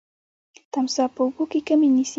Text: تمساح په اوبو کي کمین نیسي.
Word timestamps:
تمساح 0.73 1.07
په 1.15 1.21
اوبو 1.25 1.43
کي 1.51 1.59
کمین 1.67 1.91
نیسي. 1.97 2.09